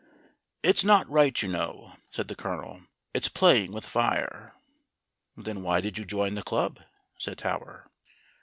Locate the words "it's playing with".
3.13-3.85